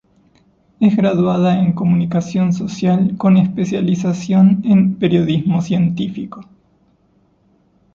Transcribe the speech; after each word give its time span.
Es 0.79 0.95
graduada 0.97 1.59
en 1.59 1.73
comunicación 1.73 2.53
social 2.53 3.15
con 3.19 3.37
especialización 3.37 4.63
en 4.65 4.95
periodismo 4.95 5.61
científico. 5.61 6.43